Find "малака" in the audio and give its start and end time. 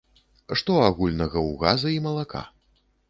2.07-2.43